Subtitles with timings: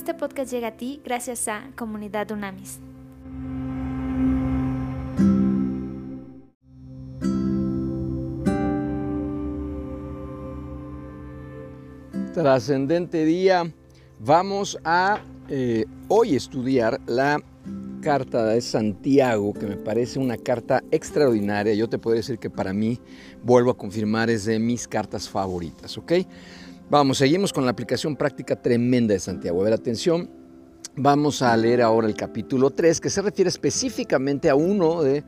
[0.00, 2.80] Este podcast llega a ti gracias a Comunidad Unamis.
[12.32, 13.70] Trascendente día.
[14.18, 15.20] Vamos a
[15.50, 17.38] eh, hoy estudiar la
[18.00, 21.74] carta de Santiago, que me parece una carta extraordinaria.
[21.74, 22.98] Yo te puedo decir que para mí,
[23.42, 26.12] vuelvo a confirmar, es de mis cartas favoritas, ¿ok?
[26.90, 29.60] Vamos, seguimos con la aplicación práctica tremenda de Santiago.
[29.60, 30.28] A ver, atención,
[30.96, 35.22] vamos a leer ahora el capítulo 3, que se refiere específicamente a uno de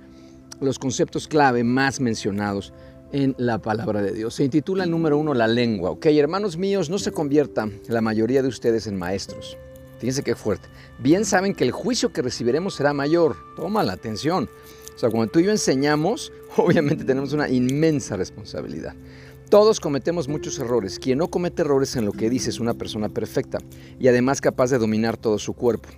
[0.61, 2.73] los conceptos clave más mencionados
[3.13, 4.35] en la palabra de Dios.
[4.35, 5.91] Se intitula el número uno, la lengua.
[5.91, 9.57] Ok, hermanos míos, no se conviertan la mayoría de ustedes en maestros.
[10.01, 10.67] Fíjense qué fuerte.
[10.99, 13.37] Bien saben que el juicio que recibiremos será mayor.
[13.55, 14.51] Toma la atención.
[14.97, 18.97] O sea, cuando tú y yo enseñamos, obviamente tenemos una inmensa responsabilidad.
[19.53, 20.99] Todos cometemos muchos errores.
[20.99, 23.59] Quien no comete errores en lo que dice es una persona perfecta
[24.01, 25.91] y además capaz de dominar todo su cuerpo.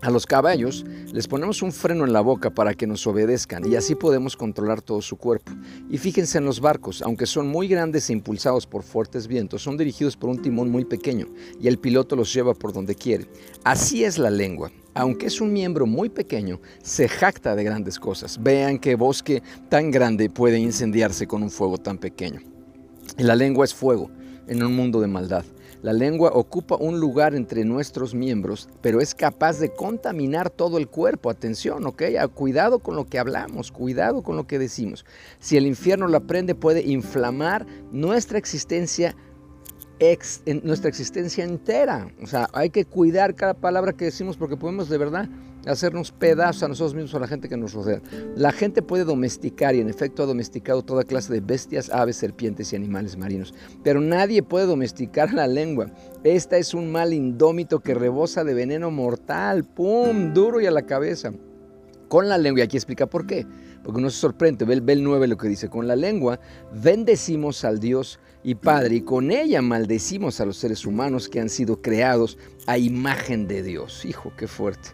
[0.00, 3.74] A los caballos les ponemos un freno en la boca para que nos obedezcan y
[3.74, 5.50] así podemos controlar todo su cuerpo.
[5.90, 9.76] Y fíjense en los barcos, aunque son muy grandes e impulsados por fuertes vientos, son
[9.76, 11.26] dirigidos por un timón muy pequeño
[11.60, 13.26] y el piloto los lleva por donde quiere.
[13.64, 14.70] Así es la lengua.
[14.94, 18.40] Aunque es un miembro muy pequeño, se jacta de grandes cosas.
[18.40, 22.53] Vean qué bosque tan grande puede incendiarse con un fuego tan pequeño.
[23.18, 24.10] La lengua es fuego
[24.48, 25.44] en un mundo de maldad.
[25.82, 30.88] La lengua ocupa un lugar entre nuestros miembros, pero es capaz de contaminar todo el
[30.88, 31.30] cuerpo.
[31.30, 32.02] Atención, ¿ok?
[32.18, 35.04] Ah, cuidado con lo que hablamos, cuidado con lo que decimos.
[35.38, 39.14] Si el infierno la prende, puede inflamar nuestra existencia
[40.64, 42.10] nuestra existencia entera.
[42.20, 45.28] O sea, hay que cuidar cada palabra que decimos porque podemos de verdad
[45.66, 48.00] hacernos pedazos a nosotros mismos o a la gente que nos rodea.
[48.36, 52.72] La gente puede domesticar y en efecto ha domesticado toda clase de bestias, aves, serpientes
[52.72, 53.54] y animales marinos.
[53.82, 55.90] Pero nadie puede domesticar la lengua.
[56.22, 59.64] Esta es un mal indómito que rebosa de veneno mortal.
[59.64, 60.32] ¡Pum!
[60.32, 61.32] Duro y a la cabeza.
[62.08, 63.46] Con la lengua, y aquí explica por qué
[63.84, 66.40] porque uno se sorprende, ve, el 9 lo que dice, con la lengua
[66.72, 71.48] bendecimos al Dios y Padre y con ella maldecimos a los seres humanos que han
[71.48, 74.04] sido creados a imagen de Dios.
[74.04, 74.90] Hijo, qué fuerte.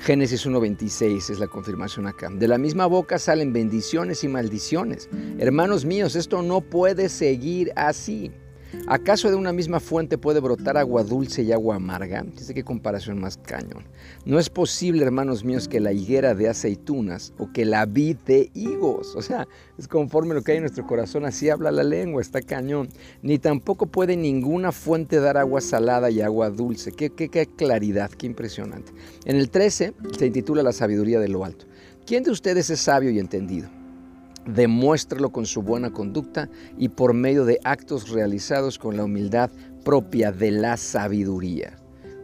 [0.00, 2.30] Génesis 1.26 es la confirmación acá.
[2.30, 5.08] De la misma boca salen bendiciones y maldiciones.
[5.38, 8.32] Hermanos míos, esto no puede seguir así.
[8.86, 12.22] ¿Acaso de una misma fuente puede brotar agua dulce y agua amarga?
[12.22, 13.84] Dice qué comparación más cañón.
[14.26, 18.50] No es posible, hermanos míos, que la higuera de aceitunas o que la vid de
[18.54, 19.48] higos, o sea,
[19.78, 22.88] es conforme lo que hay en nuestro corazón, así habla la lengua, está cañón.
[23.22, 26.92] Ni tampoco puede ninguna fuente dar agua salada y agua dulce.
[26.92, 28.92] Qué, qué, claridad, qué impresionante.
[29.24, 31.66] En el 13 se intitula La sabiduría de lo alto.
[32.06, 33.68] ¿Quién de ustedes es sabio y entendido?
[34.46, 39.50] Demuéstralo con su buena conducta y por medio de actos realizados con la humildad
[39.84, 41.76] propia de la sabiduría.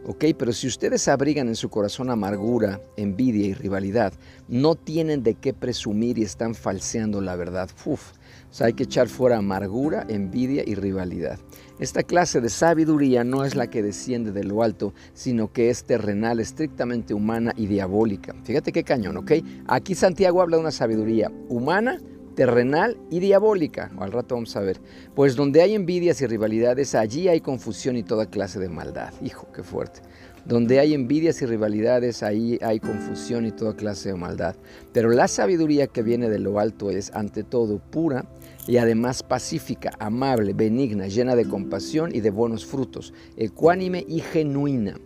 [0.05, 0.25] ¿Ok?
[0.37, 4.13] Pero si ustedes abrigan en su corazón amargura, envidia y rivalidad,
[4.47, 7.69] no tienen de qué presumir y están falseando la verdad.
[7.85, 8.11] Uf,
[8.49, 11.39] o sea, hay que echar fuera amargura, envidia y rivalidad.
[11.79, 15.83] Esta clase de sabiduría no es la que desciende de lo alto, sino que es
[15.83, 18.35] terrenal, estrictamente humana y diabólica.
[18.43, 19.31] Fíjate qué cañón, ¿ok?
[19.67, 21.99] Aquí Santiago habla de una sabiduría humana,
[22.35, 23.91] terrenal y diabólica.
[23.99, 24.79] Al rato vamos a ver.
[25.15, 29.13] Pues donde hay envidias y rivalidades, allí hay confusión y toda clase de maldad.
[29.21, 30.01] Hijo, qué fuerte.
[30.45, 34.55] Donde hay envidias y rivalidades, ahí hay confusión y toda clase de maldad.
[34.91, 38.25] Pero la sabiduría que viene de lo alto es, ante todo, pura
[38.67, 44.99] y además pacífica, amable, benigna, llena de compasión y de buenos frutos, ecuánime y genuina.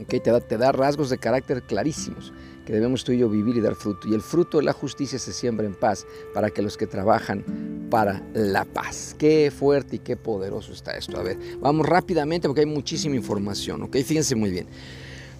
[0.00, 0.20] ¿Okay?
[0.20, 2.32] Te, da, te da rasgos de carácter clarísimos
[2.66, 4.08] que debemos tú y yo vivir y dar fruto.
[4.08, 7.86] Y el fruto de la justicia se siembra en paz para que los que trabajan
[7.88, 9.14] para la paz.
[9.18, 11.16] Qué fuerte y qué poderoso está esto.
[11.16, 13.96] A ver, vamos rápidamente porque hay muchísima información, ¿ok?
[13.98, 14.66] Fíjense muy bien.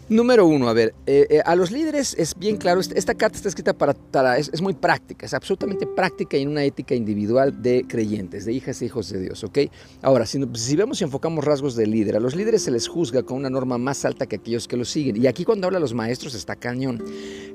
[0.08, 3.48] Número uno, a ver, eh, eh, a los líderes es bien claro, esta, carta está
[3.48, 8.52] escrita para, es, muy práctica, es absolutamente práctica en una ética individual de creyentes, de
[8.52, 9.58] hijas e hijos de Dios, ¿ok?
[10.02, 10.38] Ahora, si,
[10.76, 13.78] vemos y enfocamos rasgos de líder, a los líderes se les juzga con una norma
[13.78, 15.20] más alta que aquellos que los siguen.
[15.20, 17.02] Y aquí cuando habla los maestros está cañón.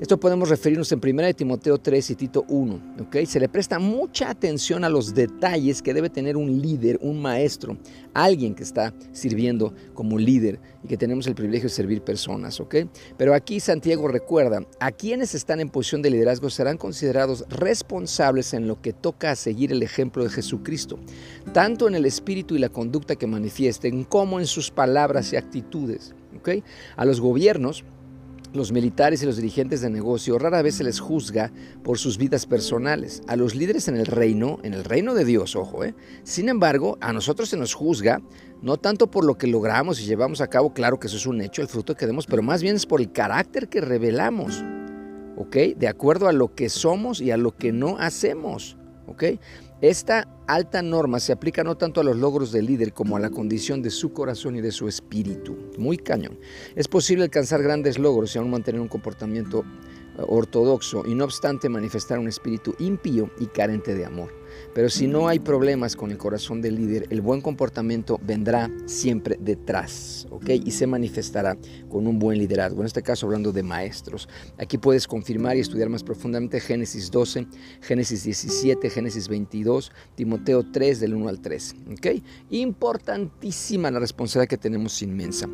[0.02, 3.18] Esto podemos referirnos en 1 Timoteo 3 y Tito 1, ¿ok?
[3.28, 7.78] Se le presta mucha atención a los detalles que debe tener un líder, un maestro,
[8.14, 12.41] alguien que está sirviendo como líder y que tenemos el privilegio de servir personas,
[13.18, 18.68] Pero aquí Santiago recuerda, a quienes están en posición de liderazgo serán considerados responsables en
[18.68, 21.00] lo que toca a seguir el ejemplo de Jesucristo,
[21.54, 26.14] tanto en el espíritu y la conducta que manifiesten como en sus palabras y actitudes.
[26.96, 27.84] A los gobiernos
[28.54, 31.52] los militares y los dirigentes de negocio rara vez se les juzga
[31.84, 33.22] por sus vidas personales.
[33.28, 35.96] A los líderes en el reino, en el reino de Dios, ojo, ¿eh?
[36.24, 38.22] Sin embargo, a nosotros se nos juzga
[38.62, 41.42] no tanto por lo que logramos y llevamos a cabo, claro que eso es un
[41.42, 44.64] hecho, el fruto que demos, pero más bien es por el carácter que revelamos,
[45.38, 45.56] ¿ok?
[45.78, 48.78] De acuerdo a lo que somos y a lo que no hacemos,
[49.08, 49.24] ¿ok?
[49.82, 53.32] Esta alta norma se aplica no tanto a los logros del líder como a la
[53.32, 55.58] condición de su corazón y de su espíritu.
[55.80, 56.38] Muy cañón.
[56.76, 59.62] Es posible alcanzar grandes logros y aún mantener un comportamiento
[60.20, 64.41] eh, ortodoxo y no obstante manifestar un espíritu impío y carente de amor.
[64.74, 69.38] Pero si no hay problemas con el corazón del líder, el buen comportamiento vendrá siempre
[69.40, 70.50] detrás, ¿ok?
[70.64, 71.58] Y se manifestará
[71.90, 72.82] con un buen liderazgo.
[72.82, 74.30] En este caso hablando de maestros.
[74.58, 77.48] Aquí puedes confirmar y estudiar más profundamente Génesis 12,
[77.82, 82.08] Génesis 17, Génesis 22, Timoteo 3 del 1 al 3, ¿ok?
[82.52, 85.48] Importantísima la responsabilidad que tenemos inmensa.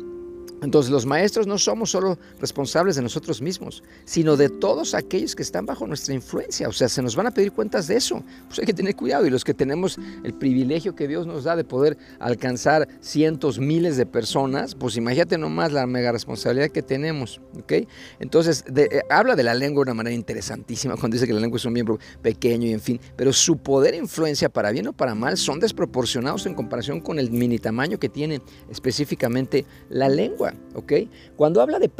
[0.62, 5.42] Entonces los maestros no somos solo responsables de nosotros mismos, sino de todos aquellos que
[5.42, 6.68] están bajo nuestra influencia.
[6.68, 8.22] O sea, se nos van a pedir cuentas de eso.
[8.46, 9.26] Pues hay que tener cuidado.
[9.26, 13.96] Y los que tenemos el privilegio que Dios nos da de poder alcanzar cientos, miles
[13.96, 17.40] de personas, pues imagínate nomás la mega responsabilidad que tenemos.
[17.58, 17.72] ¿ok?
[18.20, 21.58] Entonces, eh, habla de la lengua de una manera interesantísima cuando dice que la lengua
[21.58, 23.00] es un miembro pequeño y en fin.
[23.16, 27.18] Pero su poder e influencia, para bien o para mal, son desproporcionados en comparación con
[27.18, 28.40] el mini tamaño que tiene
[28.70, 30.47] específicamente la lengua.
[30.74, 30.92] ¿Ok?
[31.36, 31.90] Cuando habla de...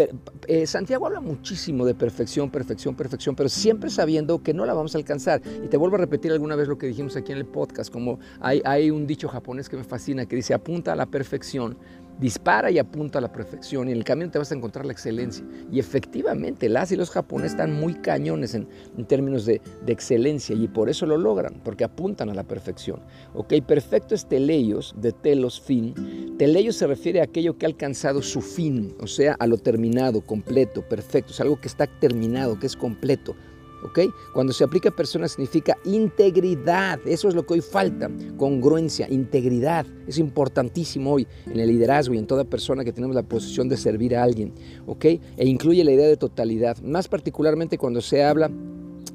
[0.46, 4.94] Eh, Santiago habla muchísimo de perfección, perfección, perfección, pero siempre sabiendo que no la vamos
[4.94, 5.40] a alcanzar.
[5.64, 8.18] Y te vuelvo a repetir alguna vez lo que dijimos aquí en el podcast, como
[8.40, 11.76] hay un dicho japonés que me fascina que dice, apunta a la perfección
[12.18, 14.92] dispara y apunta a la perfección y en el camino te vas a encontrar la
[14.92, 15.44] excelencia.
[15.70, 18.68] Y efectivamente, las y los japoneses están muy cañones en,
[19.06, 23.00] términos de, excelencia y por eso lo logran, porque apuntan a la perfección.
[23.34, 26.36] Ok, perfecto es teleios, de telos, fin.
[26.38, 30.20] Teleios se refiere a aquello que ha alcanzado su fin, o sea, a lo terminado,
[30.20, 31.32] completo, perfecto.
[31.32, 33.34] Es algo que está terminado, que es completo.
[34.32, 39.86] Cuando se aplica a personas significa integridad, eso es lo que hoy falta, congruencia, integridad,
[40.06, 43.76] es importantísimo hoy en el liderazgo y en toda persona que tenemos la posición de
[43.76, 44.52] servir a alguien,
[44.86, 45.04] ¿ok?
[45.04, 48.50] E incluye la idea de totalidad, más particularmente cuando se habla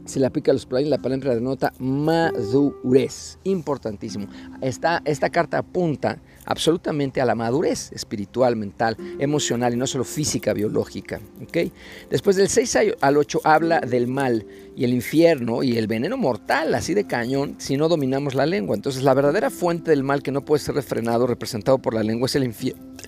[0.06, 3.39] se le aplica a los plugins la palabra denota madurez.
[3.44, 4.27] Importantísimo.
[4.62, 10.54] Esta, esta carta apunta absolutamente a la madurez espiritual, mental, emocional y no solo física,
[10.54, 11.19] biológica.
[11.42, 11.72] ¿okay?
[12.10, 14.45] Después del 6 al 8 habla del mal
[14.75, 18.75] y el infierno y el veneno mortal, así de cañón, si no dominamos la lengua.
[18.75, 22.25] Entonces la verdadera fuente del mal que no puede ser refrenado, representado por la lengua,
[22.25, 22.54] es el,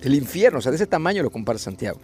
[0.02, 0.58] el infierno.
[0.58, 2.00] O sea, de ese tamaño lo compara Santiago.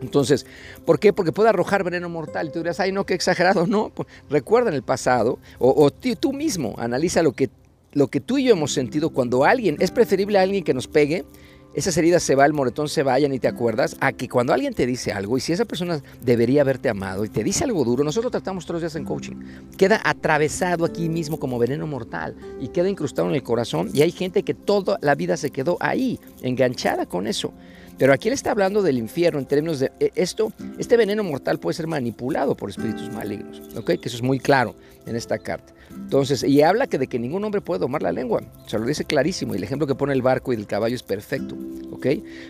[0.00, 0.44] Entonces,
[0.84, 1.12] ¿por qué?
[1.12, 2.48] Porque puede arrojar veneno mortal.
[2.48, 3.66] Y tú dirás, ay, no, qué exagerado.
[3.76, 7.50] No, pues, recuerda en el pasado, o, o tú mismo analiza lo que
[7.96, 10.86] lo que tú y yo hemos sentido cuando alguien, es preferible a alguien que nos
[10.86, 11.24] pegue,
[11.72, 14.74] esas heridas se va, el moretón se vaya, ni te acuerdas, a que cuando alguien
[14.74, 18.04] te dice algo, y si esa persona debería haberte amado y te dice algo duro,
[18.04, 19.36] nosotros tratamos todos los días en coaching,
[19.78, 24.10] queda atravesado aquí mismo como veneno mortal y queda incrustado en el corazón y hay
[24.10, 27.54] gente que toda la vida se quedó ahí, enganchada con eso.
[27.96, 31.58] Pero aquí él está hablando del infierno en términos de eh, esto, este veneno mortal
[31.58, 33.92] puede ser manipulado por espíritus malignos, ¿ok?
[33.92, 34.74] Que eso es muy claro
[35.06, 35.72] en esta carta.
[35.90, 38.86] Entonces, y habla que de que ningún hombre puede domar la lengua, o sea, lo
[38.86, 41.56] dice clarísimo, y el ejemplo que pone el barco y del caballo es perfecto,
[41.92, 42.06] ¿ok?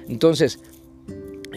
[0.08, 0.58] Entonces,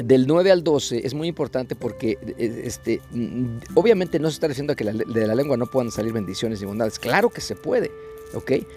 [0.04, 4.48] del 9 al 12 es muy importante porque eh, este, mm, obviamente no se está
[4.48, 7.92] diciendo que de la lengua no puedan salir bendiciones y bondades, claro que se puede,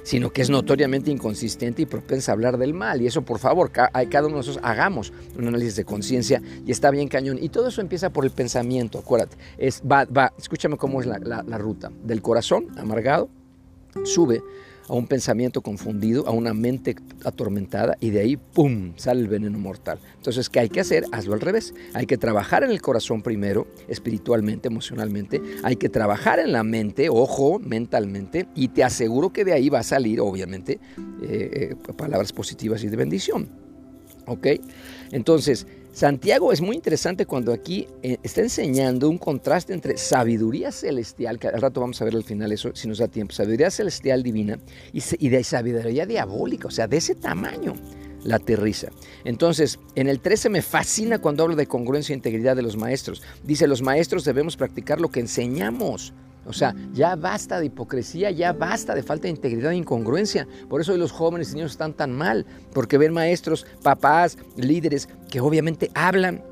[0.02, 3.02] Sino que es notoriamente inconsistente y propensa a hablar del mal.
[3.02, 3.90] Y eso, por favor, cada
[4.20, 7.38] uno de nosotros hagamos un análisis de conciencia y está bien cañón.
[7.40, 9.36] Y todo eso empieza por el pensamiento, acuérdate.
[9.58, 11.90] Es, va, va, escúchame cómo es la, la ruta.
[12.02, 13.28] Del corazón amargado,
[14.04, 14.42] sube
[14.92, 16.94] a un pensamiento confundido, a una mente
[17.24, 19.98] atormentada y de ahí, ¡pum!, sale el veneno mortal.
[20.16, 21.06] Entonces, ¿qué hay que hacer?
[21.12, 21.72] Hazlo al revés.
[21.94, 25.40] Hay que trabajar en el corazón primero, espiritualmente, emocionalmente.
[25.62, 29.78] Hay que trabajar en la mente, ojo, mentalmente, y te aseguro que de ahí va
[29.78, 30.78] a salir, obviamente,
[31.22, 33.48] eh, eh, palabras positivas y de bendición.
[34.26, 34.46] ¿Ok?
[35.10, 41.38] Entonces, Santiago es muy interesante cuando aquí eh, está enseñando un contraste entre sabiduría celestial,
[41.38, 44.22] que al rato vamos a ver al final eso, si nos da tiempo, sabiduría celestial
[44.22, 44.58] divina
[44.90, 47.74] y, de sabiduría diabólica, o sea, de ese tamaño
[48.24, 48.88] la aterriza.
[49.24, 53.22] Entonces, en el 13 me fascina cuando hablo de congruencia e integridad de los maestros.
[53.44, 56.14] Dice, los maestros debemos practicar lo que enseñamos.
[56.46, 60.46] O sea, ya basta de hipocresía, ya basta de falta de integridad e incongruencia.
[60.68, 65.08] Por eso hoy los jóvenes y niños están tan mal, porque ven maestros, papás, líderes
[65.30, 66.42] que obviamente hablan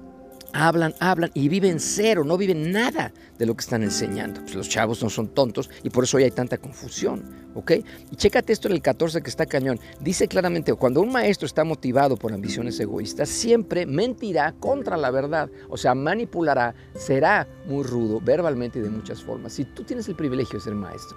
[0.52, 4.40] hablan, hablan y viven cero, no viven nada de lo que están enseñando.
[4.42, 7.72] Pues los chavos no son tontos y por eso hoy hay tanta confusión, ¿ok?
[8.10, 9.78] Y chécate esto en el 14 que está cañón.
[10.00, 15.50] Dice claramente, cuando un maestro está motivado por ambiciones egoístas, siempre mentirá contra la verdad,
[15.68, 19.52] o sea, manipulará, será muy rudo verbalmente y de muchas formas.
[19.52, 21.16] Si tú tienes el privilegio de ser maestro,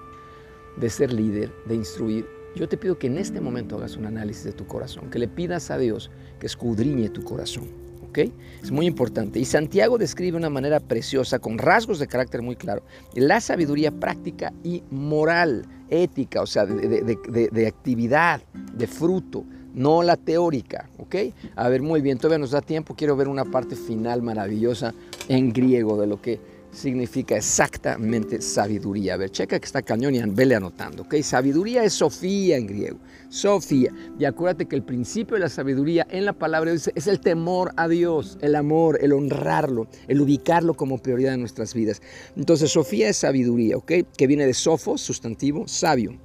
[0.77, 2.25] de ser líder, de instruir,
[2.55, 5.27] yo te pido que en este momento hagas un análisis de tu corazón, que le
[5.27, 7.82] pidas a Dios que escudriñe tu corazón.
[8.21, 9.39] Es muy importante.
[9.39, 13.91] Y Santiago describe de una manera preciosa, con rasgos de carácter muy claro, la sabiduría
[13.91, 18.41] práctica y moral, ética, o sea, de, actividad,
[18.73, 19.43] de fruto,
[19.73, 21.15] no la teórica, ¿ok?
[21.55, 24.93] A ver, muy bien, todavía nos da tiempo, quiero ver una parte final maravillosa
[25.27, 26.39] en griego de lo que
[26.73, 29.13] significa exactamente sabiduría.
[29.13, 31.15] A ver, checa que está cañón y vele anotando, ¿ok?
[31.21, 32.99] Sabiduría es Sofía en griego,
[33.29, 33.91] Sofía.
[34.19, 37.71] Y acuérdate que el principio de la sabiduría en la palabra de es el temor
[37.77, 42.01] a Dios, el amor, el honrarlo, el ubicarlo como prioridad en nuestras vidas.
[42.35, 43.91] Entonces, Sofía es sabiduría, ¿ok?
[44.17, 46.17] Que viene de sofos, sustantivo, sabio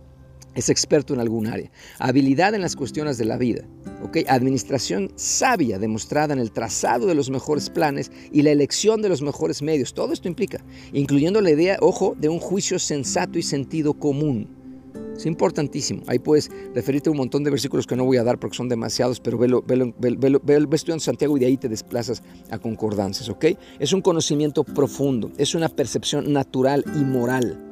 [0.59, 1.71] es experto en algún área.
[2.00, 3.65] Habilidad en las cuestiones de la vida.
[4.03, 4.25] ¿okay?
[4.29, 9.23] Administración sabia demostrada en el trazado de los mejores planes y la elección de los
[9.23, 9.95] mejores medios.
[9.95, 14.49] Todo esto implica, incluyendo la idea, ojo, de un juicio sensato y sentido común.
[15.17, 16.03] Es importantísimo.
[16.09, 18.69] Ahí puedes referirte a un montón de versículos que no voy a dar porque son
[18.69, 23.29] demasiados, pero velo, velo, velo, velo, estudiando Santiago y de ahí te desplazas a concordancias,
[23.29, 23.47] ¿ok?
[23.79, 27.68] Es un conocimiento profundo, es una percepción natural y moral.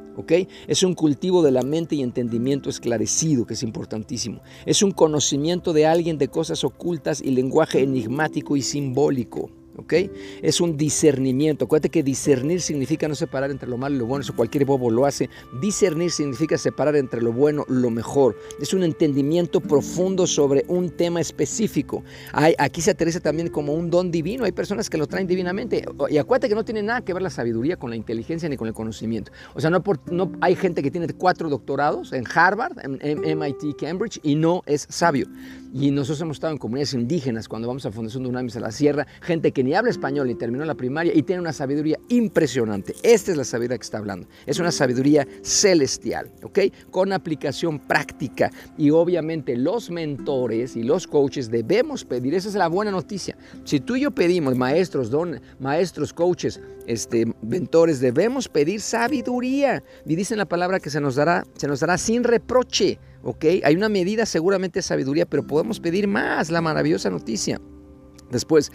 [0.67, 4.41] Es un cultivo de la mente y entendimiento esclarecido, que es importantísimo.
[4.65, 9.49] Es un conocimiento de alguien de cosas ocultas y lenguaje enigmático y simbólico.
[9.77, 9.93] ¿Ok?
[10.41, 11.65] Es un discernimiento.
[11.65, 14.89] Acuérdate que discernir significa no separar entre lo malo y lo bueno, eso cualquier bobo
[14.89, 15.29] lo hace.
[15.61, 18.37] Discernir significa separar entre lo bueno y lo mejor.
[18.59, 22.03] Es un entendimiento profundo sobre un tema específico.
[22.33, 24.43] Hay, aquí se aterriza también como un don divino.
[24.43, 25.85] Hay personas que lo traen divinamente.
[26.09, 28.67] Y acuérdate que no tiene nada que ver la sabiduría con la inteligencia ni con
[28.67, 29.31] el conocimiento.
[29.53, 34.19] O sea, no, no hay gente que tiene cuatro doctorados en Harvard, en MIT, Cambridge,
[34.23, 35.27] y no es sabio.
[35.73, 38.71] Y nosotros hemos estado en comunidades indígenas cuando vamos a Fundación de Unamis a la
[38.71, 42.95] Sierra, gente que ni habla español ni terminó la primaria y tiene una sabiduría impresionante.
[43.03, 44.25] Esta es la sabiduría que está hablando.
[44.45, 46.59] Es una sabiduría celestial, ¿ok?
[46.89, 48.49] Con aplicación práctica.
[48.77, 53.37] Y obviamente los mentores y los coaches debemos pedir, esa es la buena noticia.
[53.65, 59.83] Si tú y yo pedimos, maestros, don, maestros, coaches, este, mentores, debemos pedir sabiduría.
[60.05, 62.99] Y dicen la palabra que se nos dará, se nos dará sin reproche.
[63.21, 63.43] ¿ok?
[63.65, 67.59] Hay una medida seguramente de sabiduría, pero podemos pedir más, la maravillosa noticia.
[68.31, 68.71] Después,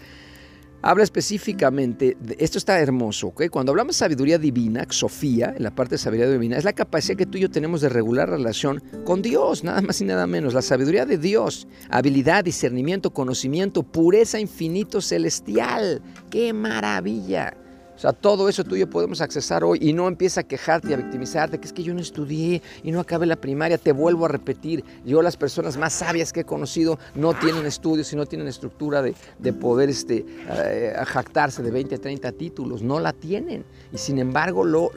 [0.83, 3.43] habla específicamente, de, esto está hermoso, ¿ok?
[3.49, 7.17] Cuando hablamos de sabiduría divina, Sofía, en la parte de sabiduría divina, es la capacidad
[7.17, 10.53] que tú y yo tenemos de regular relación con Dios, nada más y nada menos.
[10.53, 16.01] La sabiduría de Dios, habilidad, discernimiento, conocimiento, pureza infinito celestial.
[16.29, 17.62] ¡Qué maravilla!
[18.03, 20.93] Sea, todo eso tú y yo podemos accesar hoy y no empieza a quejarte y
[20.93, 23.77] a victimizarte, que es que yo no estudié y no acabé la primaria.
[23.77, 28.11] Te vuelvo a repetir, yo las personas más sabias que he conocido no tienen estudios
[28.11, 32.99] y no tienen estructura de, poder este, eh, jactarse de 20 a 30 títulos, no
[32.99, 33.63] la tienen.
[33.93, 34.91] Y sin embargo lo,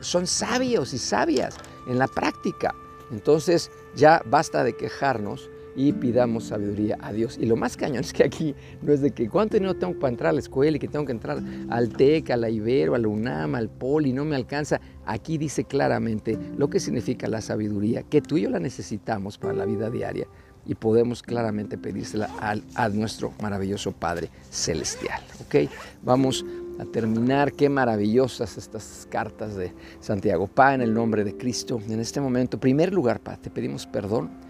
[0.00, 1.56] son sabios y sabias
[1.88, 2.74] en la práctica.
[3.10, 5.48] Entonces ya basta de quejarnos
[5.80, 7.38] y pidamos sabiduría a Dios.
[7.40, 10.10] Y lo más cañón es que aquí no es de que cuánto dinero tengo para
[10.10, 12.98] entrar a la escuela y que tengo que entrar al TEC, a la Ibero, a
[12.98, 14.78] la UNAM, al POLI, no me alcanza.
[15.06, 19.54] Aquí dice claramente lo que significa la sabiduría, que tú y yo la necesitamos para
[19.54, 20.26] la vida diaria
[20.66, 22.28] y podemos claramente pedírsela
[22.74, 25.22] a, nuestro maravilloso Padre Celestial.
[25.46, 25.70] ¿ok?
[26.02, 26.44] Vamos
[26.78, 27.54] a terminar.
[27.54, 30.46] Qué maravillosas estas cartas de Santiago.
[30.46, 34.49] Pa, en el nombre de Cristo, en este momento, primer lugar, Pa, te pedimos perdón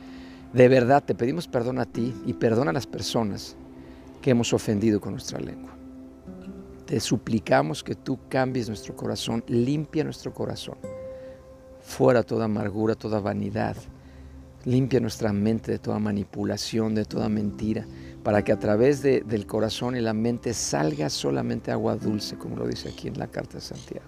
[0.52, 3.56] de verdad te pedimos perdón a ti y perdón a las personas
[4.20, 5.70] que hemos ofendido con nuestra lengua.
[6.86, 10.76] Te suplicamos que tú cambies nuestro corazón, limpia nuestro corazón.
[11.80, 13.76] Fuera toda amargura, toda vanidad.
[14.64, 17.86] Limpia nuestra mente de toda manipulación, de toda mentira,
[18.24, 22.66] para que a través del corazón y la mente salga solamente agua dulce, como lo
[22.66, 24.06] dice aquí en la carta de Santiago.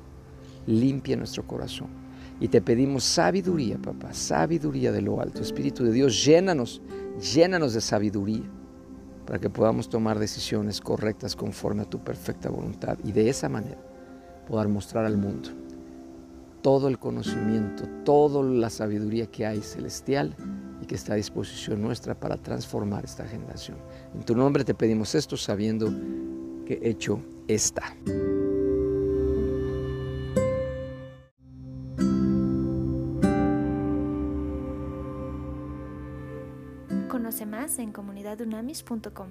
[0.66, 2.01] Limpia nuestro corazón.
[2.42, 5.40] Y te pedimos sabiduría, papá, sabiduría de lo alto.
[5.40, 6.82] Espíritu de Dios, llénanos,
[7.32, 8.42] llénanos de sabiduría
[9.24, 13.78] para que podamos tomar decisiones correctas conforme a tu perfecta voluntad y de esa manera
[14.48, 15.50] poder mostrar al mundo
[16.62, 20.34] todo el conocimiento, toda la sabiduría que hay celestial
[20.82, 23.76] y que está a disposición nuestra para transformar esta generación.
[24.16, 25.92] En tu nombre te pedimos esto sabiendo
[26.66, 27.94] que hecho está.
[37.78, 39.28] En comunidadunamis.com.